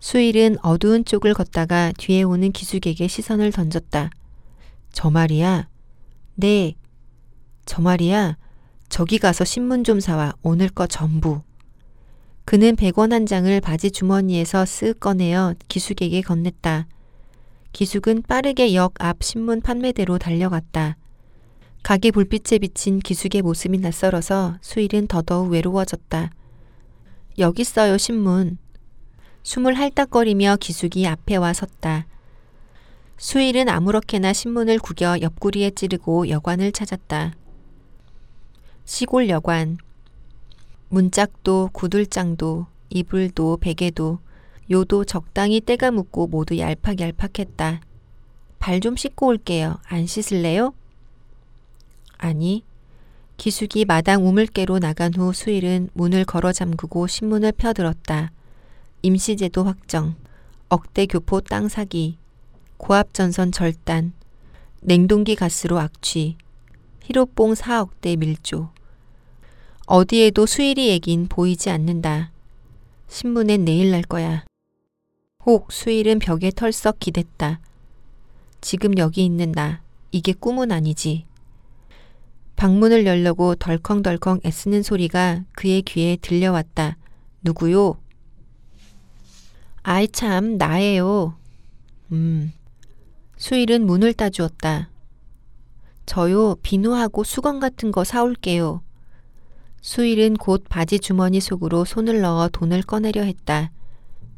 수일은 0.00 0.56
어두운 0.62 1.04
쪽을 1.04 1.34
걷다가 1.34 1.92
뒤에 1.98 2.22
오는 2.22 2.50
기숙에게 2.52 3.06
시선을 3.06 3.52
던졌다. 3.52 4.10
저 4.92 5.10
말이야. 5.10 5.68
네. 6.36 6.74
저 7.66 7.82
말이야. 7.82 8.36
저기 8.88 9.18
가서 9.18 9.44
신문 9.44 9.84
좀 9.84 10.00
사와. 10.00 10.32
오늘 10.42 10.68
거 10.70 10.86
전부. 10.86 11.42
그는 12.46 12.74
100원 12.76 13.10
한 13.10 13.26
장을 13.26 13.60
바지 13.60 13.90
주머니에서 13.90 14.64
쓱 14.64 14.98
꺼내어 15.00 15.54
기숙에게 15.68 16.22
건넸다. 16.22 16.86
기숙은 17.72 18.22
빠르게 18.22 18.74
역 18.74 18.94
앞 18.98 19.22
신문 19.22 19.60
판매대로 19.60 20.18
달려갔다. 20.18 20.96
가게 21.82 22.10
불빛에 22.10 22.58
비친 22.58 22.98
기숙의 22.98 23.42
모습이 23.42 23.78
낯설어서 23.78 24.56
수일은 24.62 25.06
더더욱 25.06 25.50
외로워졌다. 25.50 26.30
여기 27.38 27.62
있어요, 27.62 27.96
신문. 27.96 28.58
숨을 29.42 29.74
할딱거리며 29.74 30.56
기숙이 30.60 31.06
앞에 31.06 31.36
와 31.36 31.52
섰다. 31.52 32.06
수일은 33.16 33.68
아무렇게나 33.68 34.32
신문을 34.32 34.78
구겨 34.78 35.18
옆구리에 35.20 35.70
찌르고 35.70 36.28
여관을 36.28 36.72
찾았다. 36.72 37.34
시골 38.84 39.28
여관. 39.28 39.78
문짝도 40.88 41.70
구들장도 41.72 42.66
이불도 42.90 43.58
베개도 43.58 44.18
요도 44.70 45.04
적당히 45.04 45.60
때가 45.60 45.90
묻고 45.90 46.26
모두 46.28 46.58
얄팍얄팍했다. 46.58 47.80
발 48.58 48.80
좀 48.80 48.96
씻고 48.96 49.26
올게요. 49.26 49.78
안 49.84 50.06
씻을래요? 50.06 50.74
아니. 52.18 52.64
기숙이 53.36 53.86
마당 53.86 54.26
우물개로 54.26 54.80
나간 54.80 55.14
후 55.14 55.32
수일은 55.32 55.88
문을 55.94 56.24
걸어 56.26 56.52
잠그고 56.52 57.06
신문을 57.06 57.52
펴들었다. 57.52 58.32
임시제도 59.02 59.64
확정, 59.64 60.14
억대 60.68 61.06
교포 61.06 61.40
땅 61.40 61.68
사기, 61.68 62.18
고압전선 62.76 63.52
절단, 63.52 64.12
냉동기 64.82 65.36
가스로 65.36 65.78
악취, 65.78 66.36
히로뽕 67.02 67.54
4억대 67.54 68.18
밀조. 68.18 68.70
어디에도 69.86 70.46
수일이 70.46 70.88
얘긴 70.88 71.26
보이지 71.28 71.70
않는다. 71.70 72.30
신문엔 73.08 73.64
내일 73.64 73.90
날 73.90 74.02
거야. 74.02 74.44
혹 75.46 75.72
수일은 75.72 76.18
벽에 76.18 76.50
털썩 76.50 76.98
기댔다. 77.00 77.60
지금 78.60 78.96
여기 78.98 79.24
있는 79.24 79.52
나, 79.52 79.82
이게 80.12 80.32
꿈은 80.32 80.70
아니지. 80.70 81.24
방문을 82.56 83.06
열려고 83.06 83.54
덜컹덜컹 83.54 84.40
애쓰는 84.44 84.82
소리가 84.82 85.44
그의 85.52 85.80
귀에 85.82 86.16
들려왔다. 86.16 86.98
누구요? 87.42 87.98
아이 89.82 90.08
참, 90.08 90.58
나예요. 90.58 91.36
음. 92.12 92.52
수일은 93.36 93.86
문을 93.86 94.12
따주었다. 94.12 94.90
저요, 96.04 96.56
비누하고 96.56 97.24
수건 97.24 97.60
같은 97.60 97.90
거 97.90 98.04
사올게요. 98.04 98.82
수일은 99.80 100.36
곧 100.36 100.64
바지 100.68 100.98
주머니 100.98 101.40
속으로 101.40 101.84
손을 101.84 102.20
넣어 102.20 102.48
돈을 102.48 102.82
꺼내려 102.82 103.22
했다. 103.22 103.70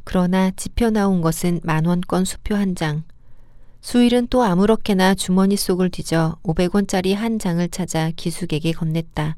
그러나 0.05 0.51
지펴 0.53 0.91
나온 0.91 1.21
것은 1.21 1.61
만원권 1.65 2.25
수표 2.25 2.55
한 2.55 2.77
장. 2.77 3.03
수일은 3.81 4.29
또 4.29 4.45
아무렇게나 4.45 5.17
주머니 5.17 5.57
속을 5.57 5.91
뒤져 5.91 6.37
500원짜리 6.45 7.15
한 7.15 7.41
장을 7.41 7.69
찾아 7.69 8.13
기숙에게 8.15 8.71
건넸다. 8.71 9.35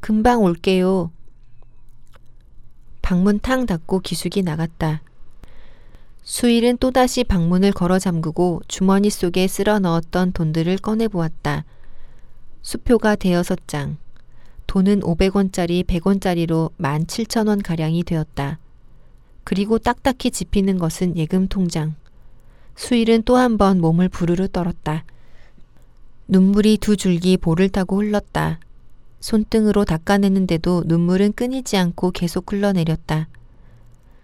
금방 0.00 0.42
올게요. 0.42 1.12
방문 3.10 3.40
탕 3.40 3.66
닫고 3.66 3.98
기숙이 3.98 4.44
나갔다. 4.44 5.02
수일은 6.22 6.76
또다시 6.76 7.24
방문을 7.24 7.72
걸어 7.72 7.98
잠그고 7.98 8.60
주머니 8.68 9.10
속에 9.10 9.48
쓸어 9.48 9.80
넣었던 9.80 10.30
돈들을 10.30 10.78
꺼내 10.78 11.08
보았다. 11.08 11.64
수표가 12.62 13.16
대여섯 13.16 13.66
장. 13.66 13.96
돈은 14.68 15.00
500원짜리 15.00 15.84
100원짜리로 15.84 16.70
17,000원 16.78 17.64
가량이 17.64 18.04
되었다. 18.04 18.60
그리고 19.42 19.80
딱딱히 19.80 20.30
집히는 20.30 20.78
것은 20.78 21.16
예금 21.16 21.48
통장. 21.48 21.96
수일은 22.76 23.24
또 23.24 23.38
한 23.38 23.56
번 23.56 23.80
몸을 23.80 24.08
부르르 24.08 24.46
떨었다. 24.46 25.04
눈물이 26.28 26.78
두 26.78 26.96
줄기 26.96 27.36
볼을 27.36 27.70
타고 27.70 28.02
흘렀다. 28.02 28.60
손등으로 29.20 29.84
닦아내는데도 29.84 30.84
눈물은 30.86 31.34
끊이지 31.34 31.76
않고 31.76 32.10
계속 32.10 32.52
흘러내렸다. 32.52 33.28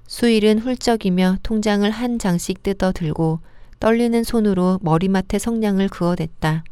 수일은 0.07 0.59
훌쩍이며 0.59 1.39
통장을 1.43 1.89
한 1.91 2.19
장씩 2.19 2.63
뜯어 2.63 2.93
들고 2.93 3.41
떨리는 3.79 4.25
손으로 4.25 4.79
머리맡에 4.83 5.39
성냥을 5.39 5.89
그어댔다. 5.89 6.65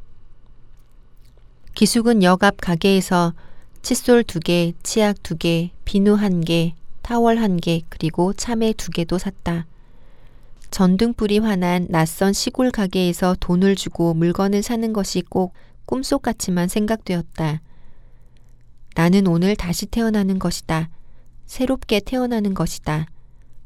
기숙은 1.74 2.22
역 2.22 2.44
앞 2.44 2.56
가게에서 2.60 3.34
칫솔 3.82 4.24
두 4.24 4.40
개, 4.40 4.72
치약 4.82 5.22
두 5.22 5.36
개, 5.36 5.70
비누 5.84 6.14
한 6.14 6.40
개, 6.40 6.74
타월 7.02 7.36
한 7.36 7.58
개, 7.58 7.82
그리고 7.90 8.32
참외 8.32 8.72
두 8.72 8.90
개도 8.90 9.18
샀다. 9.18 9.66
전등불이 10.70 11.38
환한 11.40 11.86
낯선 11.90 12.32
시골 12.32 12.70
가게에서 12.70 13.36
돈을 13.38 13.76
주고 13.76 14.14
물건을 14.14 14.62
사는 14.62 14.92
것이 14.92 15.22
꼭 15.28 15.52
꿈속같이만 15.84 16.68
생각되었다. 16.68 17.60
나는 18.94 19.26
오늘 19.26 19.56
다시 19.56 19.86
태어나는 19.86 20.38
것이다. 20.38 20.88
새롭게 21.46 22.00
태어나는 22.00 22.54
것이다. 22.54 23.06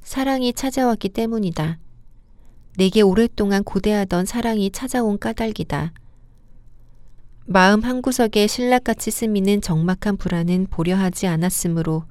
사랑이 0.02 0.52
찾아왔기 0.52 1.10
때문이다. 1.10 1.78
내게 2.76 3.02
오랫동안 3.02 3.62
고대하던 3.62 4.24
사랑이 4.24 4.70
찾아온 4.70 5.18
까닭이다. 5.18 5.92
마음 7.44 7.80
한구석에 7.82 8.46
신락같이 8.46 9.10
스미는 9.10 9.60
적막한 9.60 10.16
불안은 10.16 10.68
보려하지 10.70 11.26
않았으므로 11.26 12.04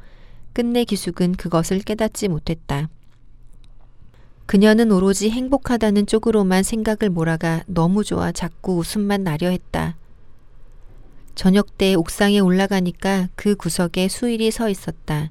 끝내 0.53 0.83
기숙은 0.83 1.33
그것을 1.33 1.79
깨닫지 1.79 2.27
못했다. 2.27 2.89
그녀는 4.47 4.91
오로지 4.91 5.29
행복하다는 5.29 6.07
쪽으로만 6.07 6.63
생각을 6.63 7.09
몰아가 7.09 7.63
너무 7.67 8.03
좋아 8.03 8.31
자꾸 8.31 8.77
웃음만 8.77 9.23
나려 9.23 9.49
했다. 9.49 9.95
저녁 11.37 11.77
때 11.77 11.93
옥상에 11.93 12.39
올라가니까 12.39 13.29
그 13.35 13.55
구석에 13.55 14.07
수일이 14.07 14.49
서 14.49 14.69
있었다. 14.69 15.29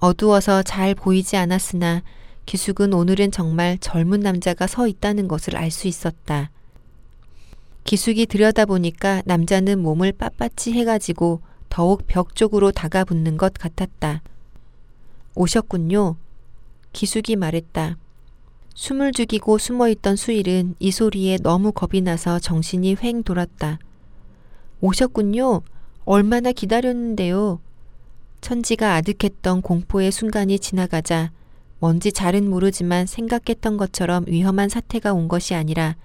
어두워서 0.00 0.62
잘 0.62 0.94
보이지 0.94 1.38
않았으나 1.38 2.02
기숙은 2.44 2.92
오늘은 2.92 3.30
정말 3.30 3.78
젊은 3.78 4.20
남자가 4.20 4.66
서 4.66 4.86
있다는 4.86 5.26
것을 5.26 5.56
알 5.56 5.70
수 5.70 5.88
있었다. 5.88 6.50
기숙이 7.84 8.26
들여다보니까 8.26 9.22
남자는 9.24 9.78
몸을 9.78 10.12
빳빳이 10.12 10.74
해가지고 10.74 11.40
더욱 11.70 12.06
벽 12.06 12.36
쪽으로 12.36 12.70
다가붙는 12.70 13.38
것 13.38 13.54
같았다. 13.54 14.22
오셨군요. 15.34 16.16
기숙이 16.92 17.36
말했다. 17.36 17.96
숨을 18.74 19.12
죽이고 19.12 19.56
숨어있던 19.56 20.16
수일은 20.16 20.74
이 20.78 20.90
소리에 20.90 21.38
너무 21.38 21.72
겁이 21.72 22.02
나서 22.02 22.38
정신이 22.38 22.96
횡 23.02 23.22
돌았다. 23.22 23.78
오셨군요. 24.80 25.62
얼마나 26.04 26.52
기다렸는데요. 26.52 27.60
천지가 28.40 28.94
아득했던 28.94 29.62
공포의 29.62 30.12
순간이 30.12 30.58
지나가자 30.58 31.32
뭔지 31.80 32.12
잘은 32.12 32.48
모르지만 32.48 33.06
생각했던 33.06 33.76
것처럼 33.76 34.24
위험한 34.26 34.68
사태가 34.68 35.12
온 35.12 35.28
것이 35.28 35.54
아니라 35.54 35.96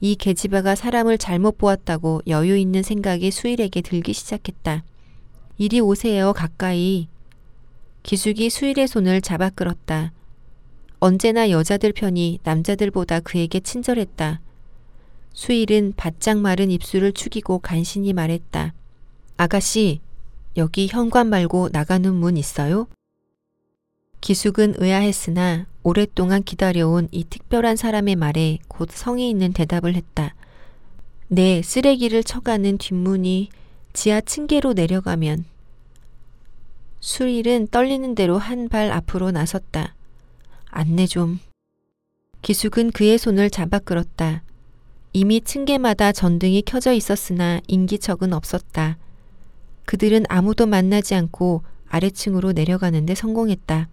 이 0.00 0.16
계집애가 0.16 0.74
사람을 0.74 1.18
잘못 1.18 1.58
보았다고 1.58 2.22
여유 2.26 2.56
있는 2.56 2.82
생각이 2.82 3.30
수일에게 3.30 3.82
들기 3.82 4.12
시작했다. 4.12 4.84
이리 5.58 5.80
오세요, 5.80 6.32
가까이. 6.32 7.08
기숙이 8.02 8.48
수일의 8.48 8.88
손을 8.88 9.20
잡아 9.20 9.50
끌었다. 9.50 10.12
언제나 11.00 11.50
여자들 11.50 11.92
편이 11.92 12.40
남자들보다 12.42 13.20
그에게 13.20 13.60
친절했다. 13.60 14.40
수일은 15.32 15.94
바짝 15.96 16.38
마른 16.38 16.70
입술을 16.70 17.12
축이고 17.12 17.60
간신히 17.60 18.12
말했다. 18.12 18.74
아가씨, 19.36 20.00
여기 20.56 20.88
현관 20.88 21.28
말고 21.28 21.70
나가는 21.72 22.12
문 22.14 22.36
있어요? 22.36 22.88
기숙은 24.20 24.74
의아했으나 24.76 25.66
오랫동안 25.82 26.42
기다려온 26.42 27.08
이 27.10 27.24
특별한 27.24 27.76
사람의 27.76 28.16
말에 28.16 28.58
곧 28.68 28.90
성의 28.92 29.30
있는 29.30 29.52
대답을 29.52 29.94
했다. 29.94 30.34
네, 31.28 31.62
쓰레기를 31.62 32.22
쳐가는 32.24 32.76
뒷문이 32.76 33.48
지하 33.92 34.20
층계로 34.20 34.74
내려가면 34.74 35.44
수일은 37.00 37.68
떨리는 37.68 38.14
대로 38.14 38.36
한 38.36 38.68
발 38.68 38.92
앞으로 38.92 39.30
나섰다. 39.30 39.94
안내 40.66 41.06
좀. 41.06 41.40
기숙은 42.42 42.90
그의 42.90 43.16
손을 43.16 43.48
잡아 43.48 43.78
끌었다. 43.78 44.42
이미 45.12 45.40
층계마다 45.40 46.12
전등이 46.12 46.62
켜져 46.62 46.92
있었으나 46.92 47.60
인기척은 47.66 48.32
없었다. 48.32 48.96
그들은 49.84 50.24
아무도 50.28 50.66
만나지 50.66 51.16
않고 51.16 51.62
아래층으로 51.88 52.52
내려가는데 52.52 53.16
성공했다. 53.16 53.88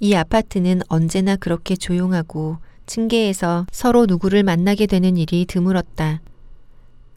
이 0.00 0.14
아파트는 0.14 0.80
언제나 0.88 1.36
그렇게 1.36 1.76
조용하고 1.76 2.56
층계에서 2.86 3.66
서로 3.70 4.06
누구를 4.06 4.42
만나게 4.42 4.86
되는 4.86 5.18
일이 5.18 5.44
드물었다. 5.44 6.22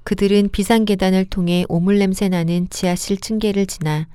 그들은 0.03 0.49
비상계단을 0.51 1.25
통해 1.25 1.63
오물 1.69 1.99
냄새 1.99 2.27
나는 2.27 2.67
지하실 2.69 3.21
층계를 3.21 3.65
지나 3.65 4.07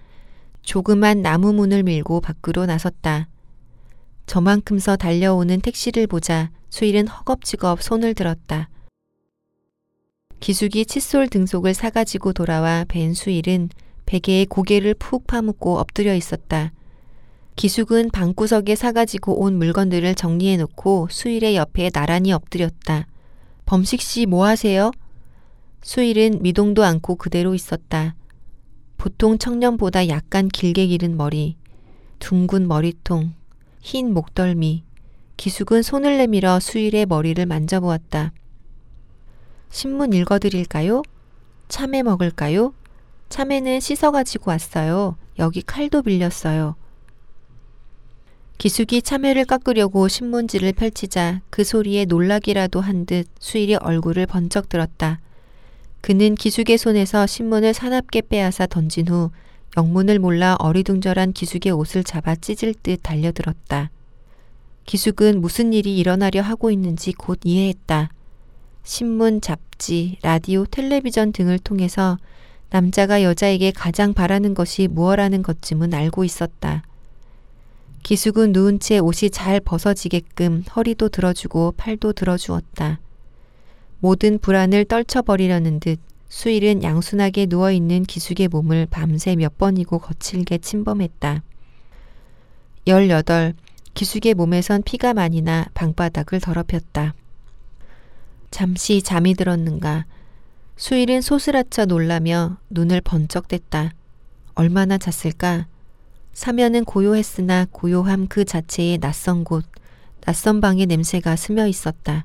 조그만 0.60 1.22
나무 1.22 1.54
문을 1.54 1.84
밀고 1.84 2.20
밖으로 2.20 2.66
나섰다. 2.66 3.28
저만큼 4.26 4.78
서 4.78 4.96
달려오는 4.96 5.62
택시를 5.62 6.06
보자 6.06 6.50
수일은 6.70 7.08
허겁지겁 7.08 7.82
손을 7.82 8.14
들었다. 8.14 8.68
기숙이 10.40 10.86
칫솔 10.86 11.28
등속을 11.28 11.74
사가지고 11.74 12.32
돌아와 12.32 12.84
벤 12.86 13.14
수일은 13.14 13.70
베개에 14.06 14.46
고개를 14.46 14.94
푹 14.94 15.26
파묻고 15.26 15.78
엎드려 15.78 16.14
있었다. 16.14 16.72
기숙은 17.56 18.10
방구석에 18.10 18.76
사가지고 18.76 19.40
온 19.42 19.58
물건들을 19.58 20.14
정리해 20.14 20.56
놓고 20.58 21.08
수일의 21.10 21.56
옆에 21.56 21.90
나란히 21.90 22.32
엎드렸다. 22.32 23.06
범식 23.66 24.00
씨 24.00 24.26
뭐 24.26 24.46
하세요? 24.46 24.92
수일은 25.82 26.38
미동도 26.40 26.84
않고 26.84 27.16
그대로 27.16 27.54
있었다. 27.54 28.14
보통 28.96 29.38
청년보다 29.38 30.08
약간 30.08 30.48
길게 30.48 30.86
기른 30.86 31.16
머리, 31.16 31.56
둥근 32.18 32.66
머리통, 32.68 33.34
흰 33.80 34.12
목덜미. 34.12 34.84
기숙은 35.38 35.82
손을 35.82 36.18
내밀어 36.18 36.58
수일의 36.58 37.06
머리를 37.06 37.46
만져보았다. 37.46 38.32
신문 39.70 40.12
읽어드릴까요? 40.12 41.02
참외 41.68 42.02
먹을까요? 42.02 42.74
참외는 43.28 43.78
씻어가지고 43.78 44.50
왔어요. 44.50 45.16
여기 45.38 45.62
칼도 45.62 46.02
빌렸어요. 46.02 46.74
기숙이 48.58 49.00
참외를 49.00 49.44
깎으려고 49.44 50.08
신문지를 50.08 50.72
펼치자 50.72 51.40
그 51.50 51.62
소리에 51.62 52.04
놀라기라도 52.04 52.80
한 52.80 53.06
듯 53.06 53.28
수일이 53.38 53.76
얼굴을 53.76 54.26
번쩍 54.26 54.68
들었다. 54.68 55.20
그는 56.00 56.34
기숙의 56.34 56.78
손에서 56.78 57.28
신문을 57.28 57.74
사납게 57.74 58.22
빼앗아 58.22 58.66
던진 58.66 59.06
후 59.06 59.30
영문을 59.76 60.18
몰라 60.18 60.56
어리둥절한 60.58 61.32
기숙의 61.32 61.70
옷을 61.70 62.02
잡아 62.02 62.34
찢을 62.34 62.74
듯 62.82 62.98
달려들었다. 63.04 63.90
기숙은 64.88 65.42
무슨 65.42 65.74
일이 65.74 65.98
일어나려 65.98 66.40
하고 66.40 66.70
있는지 66.70 67.12
곧 67.12 67.40
이해했다. 67.44 68.08
신문, 68.84 69.42
잡지, 69.42 70.16
라디오, 70.22 70.64
텔레비전 70.64 71.32
등을 71.32 71.58
통해서 71.58 72.16
남자가 72.70 73.22
여자에게 73.22 73.70
가장 73.70 74.14
바라는 74.14 74.54
것이 74.54 74.88
무엇라는 74.88 75.42
것쯤은 75.42 75.92
알고 75.92 76.24
있었다. 76.24 76.84
기숙은 78.02 78.52
누운 78.52 78.80
채 78.80 78.98
옷이 78.98 79.28
잘 79.30 79.60
벗어지게끔 79.60 80.64
허리도 80.74 81.10
들어주고 81.10 81.74
팔도 81.76 82.14
들어주었다. 82.14 82.98
모든 84.00 84.38
불안을 84.38 84.86
떨쳐버리려는 84.86 85.80
듯 85.80 86.00
수일은 86.30 86.82
양순하게 86.82 87.44
누워있는 87.50 88.04
기숙의 88.04 88.48
몸을 88.48 88.86
밤새 88.86 89.36
몇 89.36 89.58
번이고 89.58 89.98
거칠게 89.98 90.56
침범했다. 90.58 91.42
18. 92.86 93.52
기숙의 93.98 94.34
몸에선 94.34 94.84
피가 94.84 95.12
많이 95.12 95.42
나 95.42 95.66
방바닥을 95.74 96.38
더럽혔다. 96.38 97.14
잠시 98.52 99.02
잠이 99.02 99.34
들었는가. 99.34 100.06
수일은 100.76 101.20
소스라쳐 101.20 101.84
놀라며 101.84 102.58
눈을 102.70 103.00
번쩍 103.00 103.48
뗐다. 103.48 103.90
얼마나 104.54 104.98
잤을까? 104.98 105.66
사면은 106.32 106.84
고요했으나 106.84 107.66
고요함 107.72 108.28
그 108.28 108.44
자체의 108.44 108.98
낯선 108.98 109.42
곳, 109.42 109.64
낯선 110.20 110.60
방의 110.60 110.86
냄새가 110.86 111.34
스며 111.34 111.66
있었다. 111.66 112.24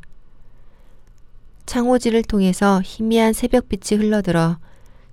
창호지를 1.65 2.21
통해서 2.21 2.83
희미한 2.85 3.33
새벽빛이 3.33 3.99
흘러들어 3.99 4.59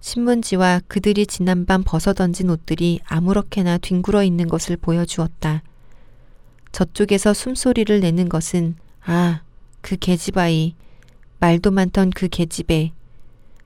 신문지와 0.00 0.82
그들이 0.88 1.26
지난밤 1.26 1.84
벗어던진 1.84 2.50
옷들이 2.50 3.00
아무렇게나 3.06 3.78
뒹굴어 3.78 4.24
있는 4.24 4.46
것을 4.46 4.76
보여주었다. 4.76 5.62
저쪽에서 6.72 7.34
숨소리를 7.34 8.00
내는 8.00 8.28
것은 8.28 8.76
아, 9.04 9.42
그 9.80 9.96
계집아이, 9.96 10.74
말도 11.38 11.70
많던 11.70 12.10
그 12.10 12.28
계집애. 12.28 12.92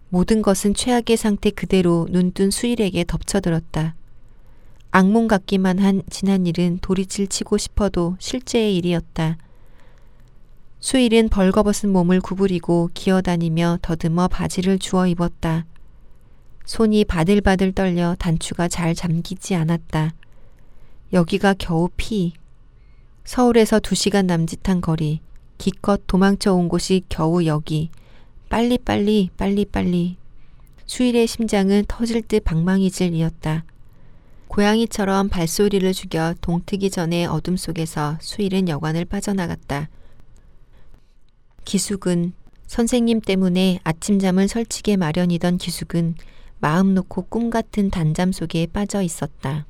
모든 0.09 0.43
것은 0.43 0.75
최악의 0.75 1.17
상태 1.17 1.51
그대로 1.51 2.07
눈뜬 2.11 2.51
수일에게 2.51 3.05
덮쳐들었다. 3.05 3.95
악몽 4.93 5.27
같기만 5.27 5.81
한 5.81 6.03
지난 6.09 6.47
일은 6.47 6.79
도리질 6.81 7.27
치고 7.27 7.59
싶어도 7.59 8.17
실제의 8.21 8.77
일이었다. 8.77 9.39
수일은 10.79 11.31
벌거벗은 11.31 11.91
몸을 11.91 12.21
구부리고 12.21 12.91
기어다니며 12.95 13.79
더듬어 13.83 14.29
바지를 14.29 14.79
주워 14.79 15.09
입었다. 15.09 15.67
손이 16.65 17.07
바들바들 17.07 17.73
떨려 17.73 18.15
단추가 18.19 18.69
잘 18.69 18.95
잠기지 18.95 19.57
않았다. 19.57 20.15
여기가 21.13 21.55
겨우 21.59 21.89
피. 21.97 22.35
서울에서 23.25 23.81
두 23.81 23.95
시간 23.95 24.27
남짓한 24.27 24.81
거리. 24.83 25.21
기껏 25.57 26.03
도망쳐 26.07 26.55
온 26.55 26.69
곳이 26.69 27.03
겨우 27.09 27.45
여기. 27.47 27.91
빨리빨리, 28.51 29.31
빨리빨리. 29.37 30.17
수일의 30.85 31.27
심장은 31.27 31.87
터질 31.89 32.21
듯 32.21 32.45
방망이질이었다. 32.45 33.65
고양이처럼 34.49 35.31
발소리를 35.31 35.91
죽여 35.95 36.35
동트기 36.43 36.91
전에 36.91 37.25
어둠 37.25 37.57
속에서 37.57 38.19
수일은 38.21 38.69
여관을 38.69 39.07
빠져나갔다. 39.07 39.89
기숙은 41.65 42.35
선생님 42.67 43.23
때문에 43.23 43.81
아침잠을 43.85 44.49
설치게 44.49 44.99
마련이던 44.99 45.57
기숙은 45.57 46.15
마음 46.61 46.95
놓고 46.95 47.23
꿈 47.31 47.49
같은 47.49 47.91
단잠 47.91 48.33
속에 48.33 48.67
빠져 48.67 49.01
있었다. 49.01 49.67